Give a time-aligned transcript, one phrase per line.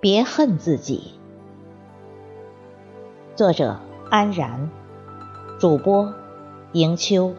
[0.00, 1.12] 别恨自己。
[3.36, 3.78] 作者：
[4.08, 4.70] 安然，
[5.58, 6.14] 主播：
[6.72, 7.34] 迎秋。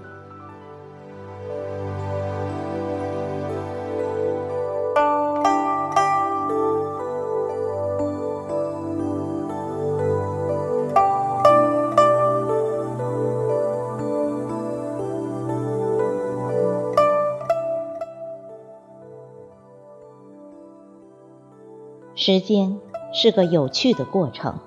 [22.24, 22.80] 时间
[23.12, 24.60] 是个有趣的过程，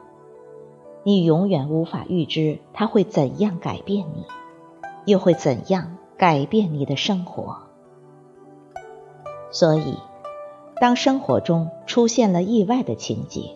[1.05, 4.27] 你永远无法预知它会怎样改变你，
[5.05, 7.59] 又会怎样改变你的生活。
[9.53, 9.97] 所以，
[10.81, 13.53] 当生活中出现了意外的情节，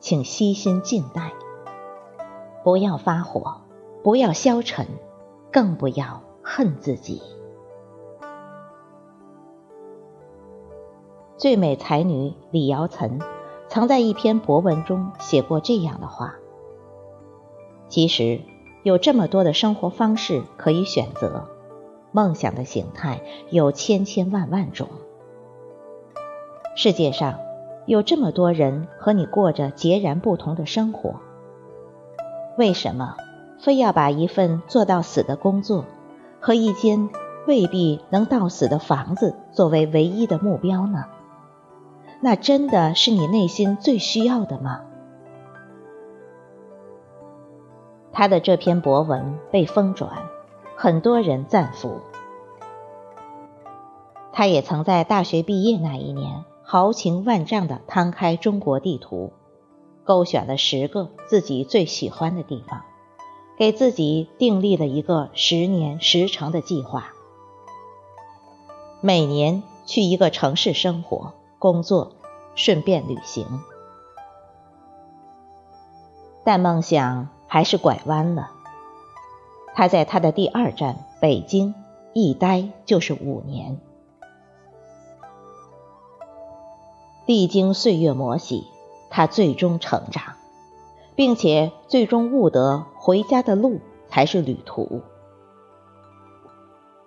[0.00, 1.32] 请悉心静待，
[2.62, 3.62] 不要发火，
[4.02, 4.86] 不要消沉，
[5.50, 7.22] 更不要恨自己。
[11.40, 13.18] 最美才女李瑶岑
[13.66, 16.34] 曾在一篇博文中写过这样的话
[17.88, 18.42] ：“其实
[18.82, 21.48] 有这么多的生活方式可以选择，
[22.12, 24.86] 梦想的形态有千千万万种。
[26.76, 27.38] 世界上
[27.86, 31.14] 有这么多人和你过着截然不同的生活，
[32.58, 33.16] 为什么
[33.58, 35.86] 非要把一份做到死的工作
[36.38, 37.08] 和一间
[37.46, 41.06] 未必能到死的房子作为唯一的目标呢？”
[42.22, 44.82] 那真的是你内心最需要的吗？
[48.12, 50.24] 他的这篇博文被疯转，
[50.76, 52.00] 很多人赞服。
[54.32, 59.32] 他也曾在大学毕业那一年，豪情万丈地摊开中国地图，
[60.04, 62.82] 勾选了十个自己最喜欢的地方，
[63.56, 67.14] 给自己订立了一个十年十成的计划，
[69.00, 71.32] 每年去一个城市生活。
[71.58, 72.12] 工作，
[72.54, 73.46] 顺便旅行，
[76.44, 78.50] 但梦想还是拐弯了。
[79.74, 81.74] 他在他的第二站北京
[82.12, 83.80] 一待就是五年，
[87.26, 88.66] 历经岁月磨洗，
[89.10, 90.34] 他最终成长，
[91.14, 95.02] 并且最终悟得回家的路才是旅途。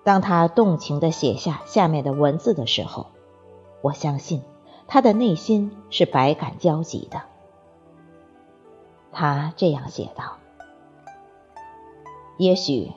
[0.04, 3.08] 当他动情的写下下面的文字的时候。
[3.84, 4.42] 我相信
[4.88, 7.22] 他的内心是百感交集的。
[9.12, 10.38] 他这样写道
[12.38, 12.92] ：“也许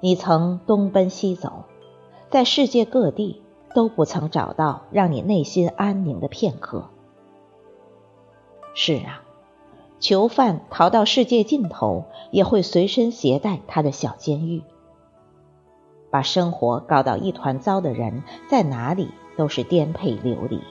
[0.00, 1.64] 你曾东奔西走，
[2.30, 3.42] 在世界各地
[3.74, 6.88] 都不曾找到让你内心安宁的片刻。
[8.74, 9.22] 是啊，
[10.00, 14.62] 囚犯逃到世界尽头，也会随身携带他的小监狱。
[16.10, 20.62] 把生活搞到一团糟的人，在哪里？”都是颠沛流离，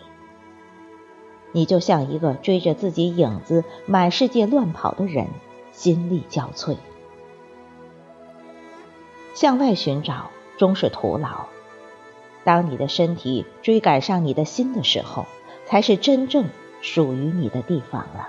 [1.56, 5.30] 你就像一个追着自己影子满世界乱跑的人，
[5.72, 6.76] 心力交瘁。
[9.34, 11.46] 向外寻找终是徒劳。
[12.44, 15.28] 当你的身体追赶上你的心的时候，
[15.66, 16.50] 才是真正
[16.82, 18.28] 属于你的地方了。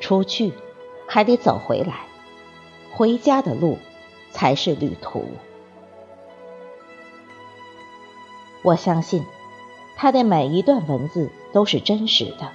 [0.00, 0.54] 出去
[1.06, 2.06] 还得走回来，
[2.94, 3.76] 回家的路
[4.30, 5.26] 才是旅途。
[8.62, 9.22] 我相信，
[9.96, 12.52] 他的每一段文字都是真实的。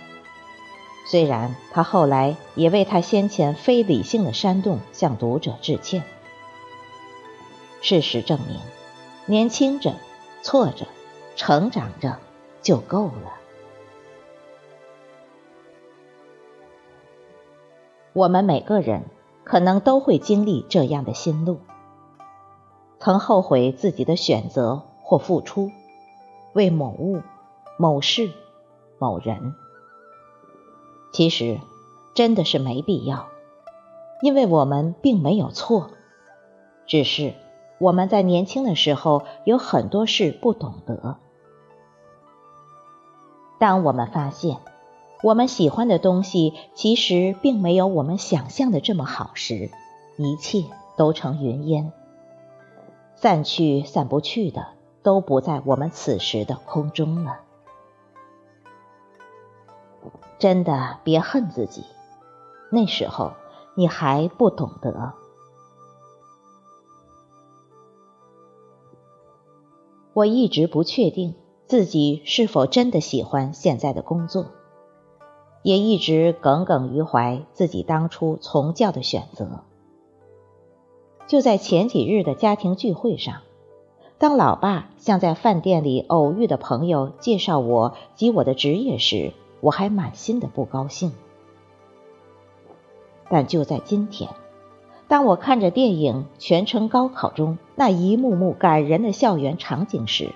[1.07, 6.03] 虽然他后来也为他先前非理性的煽动向读者致歉。
[7.81, 8.59] 事实证明，
[9.25, 9.95] 年轻着、
[10.43, 10.87] 错着、
[11.35, 12.19] 成长着
[12.61, 13.33] 就够了。
[18.13, 19.05] 我们每个人
[19.43, 21.59] 可能都会经历这样的心路，
[22.99, 25.71] 曾后悔自己的选择或付出。
[26.53, 27.21] 为某物、
[27.77, 28.31] 某事、
[28.99, 29.55] 某人，
[31.11, 31.59] 其实
[32.13, 33.27] 真的是没必要，
[34.21, 35.91] 因为我们并没有错，
[36.85, 37.33] 只是
[37.79, 41.17] 我们在年轻的时候有很多事不懂得。
[43.59, 44.57] 当我们发现
[45.23, 49.69] 我们喜欢的东西其实并没有我们想象的这么好时，
[50.17, 50.65] 一切
[50.97, 51.93] 都成云烟，
[53.15, 54.80] 散去散不去的。
[55.03, 57.41] 都不在我们此时的空中了。
[60.39, 61.83] 真的别恨自己，
[62.71, 63.33] 那时候
[63.75, 65.13] 你还不懂得。
[70.13, 71.35] 我一直不确定
[71.67, 74.47] 自己是否真的喜欢现在的工作，
[75.63, 79.63] 也一直耿耿于怀自己当初从教的选择。
[81.27, 83.41] 就在前几日的家庭聚会上。
[84.21, 91.11] 当老爸向在饭店里偶遇的朋友介绍我及我的职业时，我还满心的不高兴。
[93.31, 94.29] 但就在今天，
[95.07, 100.29] 当我看着电影《全程高考》中那一幕幕感人的校园场景时，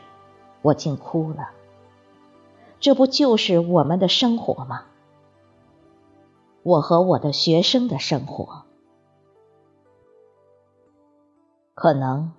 [0.63, 1.51] 我竟哭了。
[2.79, 4.85] 这不就是我们的生活吗？
[6.63, 8.63] 我和我的学生的生活，
[11.75, 12.31] 可能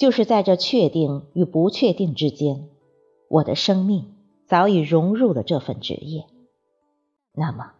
[0.00, 2.70] 就是在这确定与不确定之间，
[3.28, 4.14] 我的生命
[4.46, 6.24] 早已融入了这份职业。
[7.32, 7.72] 那么，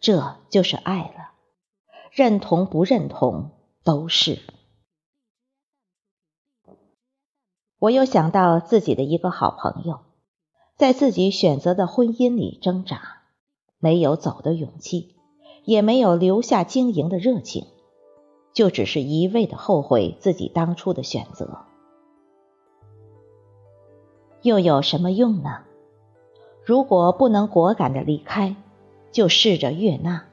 [0.00, 1.32] 这就是爱了。
[2.10, 3.50] 认同不认同
[3.84, 4.38] 都是。
[7.78, 10.00] 我又想到自己的一个好朋友，
[10.74, 13.24] 在自己选择的婚姻里挣扎，
[13.78, 15.16] 没有走的勇气，
[15.66, 17.66] 也没有留下经营的热情，
[18.58, 21.60] 就只是一味的后悔自己当初的选择。
[24.42, 25.60] 又有什么用呢？
[26.64, 28.56] 如果不能果敢的离开，
[29.12, 30.24] 就试着悦纳，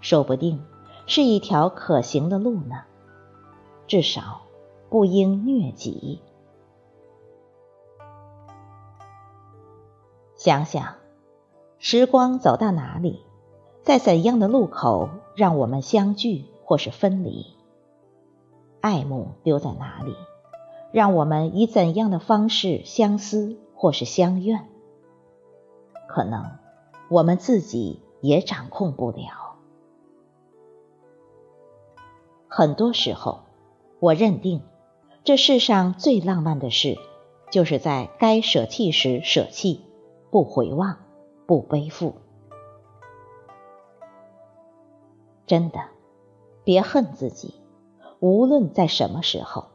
[0.00, 0.60] 说不定。
[1.06, 2.82] 是一条可行的路呢，
[3.86, 4.42] 至少
[4.90, 6.20] 不应虐己。
[10.34, 10.96] 想想，
[11.78, 13.20] 时光走到哪里，
[13.84, 17.46] 在怎样的路口让我们相聚或是分离？
[18.80, 20.16] 爱慕丢在哪里，
[20.92, 24.68] 让我们以怎样的方式相思或是相怨？
[26.08, 26.58] 可能
[27.08, 29.56] 我们自己也掌控不了。
[32.48, 33.42] 很多时候，
[34.00, 34.62] 我认定
[35.22, 36.98] 这世上最浪漫的事，
[37.52, 39.84] 就是在该舍弃时舍弃，
[40.30, 40.96] 不回望，
[41.46, 42.14] 不背负。
[45.46, 45.78] 真的，
[46.66, 47.54] 别恨自己，
[48.18, 49.66] 无论在什么时候，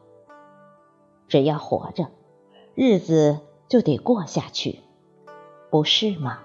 [1.30, 2.08] 只要活着，
[2.76, 3.40] 日子
[3.70, 4.82] 就得过下去，
[5.70, 6.40] 不是吗？